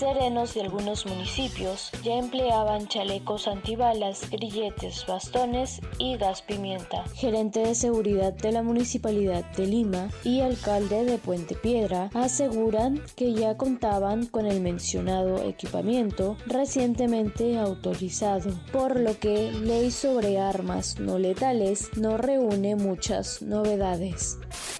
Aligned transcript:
serenos 0.00 0.54
de 0.54 0.62
algunos 0.62 1.04
municipios 1.04 1.90
ya 2.02 2.14
empleaban 2.14 2.88
chalecos 2.88 3.46
antibalas, 3.46 4.30
grilletes, 4.30 5.04
bastones 5.06 5.82
y 5.98 6.16
gas 6.16 6.40
pimienta. 6.40 7.04
Gerente 7.14 7.60
de 7.60 7.74
seguridad 7.74 8.32
de 8.32 8.50
la 8.50 8.62
Municipalidad 8.62 9.44
de 9.56 9.66
Lima 9.66 10.08
y 10.24 10.40
alcalde 10.40 11.04
de 11.04 11.18
Puente 11.18 11.54
Piedra 11.54 12.08
aseguran 12.14 13.02
que 13.14 13.34
ya 13.34 13.58
contaban 13.58 14.24
con 14.24 14.46
el 14.46 14.62
mencionado 14.62 15.42
equipamiento 15.42 16.38
recientemente 16.46 17.58
autorizado, 17.58 18.58
por 18.72 18.98
lo 18.98 19.18
que 19.18 19.52
ley 19.52 19.90
sobre 19.90 20.38
armas 20.38 20.98
no 20.98 21.18
letales 21.18 21.94
no 21.98 22.16
reúne 22.16 22.74
muchas 22.74 23.42
novedades. 23.42 24.38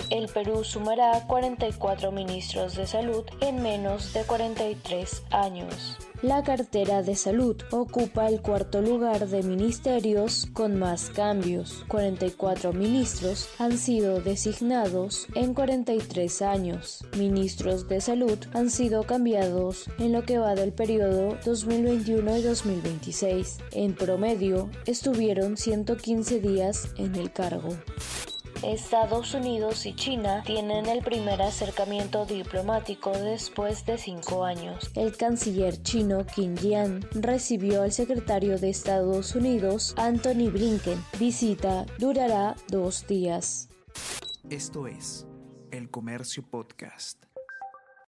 El 0.09 0.29
Perú 0.29 0.65
sumará 0.65 1.27
44 1.27 2.11
ministros 2.11 2.75
de 2.75 2.87
salud 2.87 3.25
en 3.43 3.63
menos 3.63 4.15
de 4.15 4.25
43 4.25 5.10
años. 5.31 5.97
La 6.23 6.43
cartera 6.43 7.03
de 7.03 7.15
salud 7.15 7.57
ocupa 7.71 8.29
el 8.29 8.43
cuarto 8.43 8.83
lugar 8.83 9.27
de 9.27 9.43
ministerios 9.43 10.47
con 10.53 10.79
más 10.79 11.09
cambios. 11.09 11.83
44 11.89 12.75
ministros 12.75 13.49
han 13.59 13.79
sido 13.79 14.21
designados 14.21 15.29
en 15.35 15.55
43 15.55 16.43
años. 16.43 17.07
Ministros 17.17 17.89
de 17.89 18.03
salud 18.03 18.39
han 18.53 18.69
sido 18.69 19.05
cambiados 19.05 19.87
en 19.99 20.13
lo 20.13 20.25
que 20.25 20.37
va 20.37 20.55
del 20.55 20.75
periodo 20.75 21.39
2021 21.43 22.37
y 22.37 22.43
2026. 22.43 23.57
En 23.73 23.95
promedio, 23.95 24.69
estuvieron 24.85 25.57
115 25.57 26.41
días 26.41 26.91
en 26.99 27.15
el 27.15 27.33
cargo. 27.33 27.71
Estados 28.63 29.35
Unidos 29.35 29.87
y 29.87 29.95
China 29.95 30.43
tienen 30.45 30.87
el 30.87 31.03
primer 31.03 31.41
acercamiento 31.41 32.27
diplomático 32.27 33.11
después 33.13 33.87
de 33.87 33.97
cinco 33.97 34.45
años. 34.45 34.91
El 34.95 35.17
canciller 35.17 35.83
chino 35.83 36.27
Qin 36.27 36.57
Jian 36.57 37.01
recibió 37.13 37.83
al 37.83 37.93
secretario 37.93 38.59
de 38.59 38.71
Estados 38.71 39.35
Unidos, 39.35 39.95
Anthony 39.97 40.51
Blinken. 40.51 41.03
Visita 41.19 41.87
durará 41.99 42.55
dos 42.69 43.07
días. 43.07 43.69
Esto 44.51 44.87
es 44.87 45.27
El 45.71 45.91
Comercio 45.91 46.43
Podcast. 46.43 47.30